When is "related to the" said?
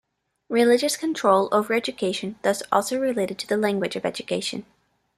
2.99-3.55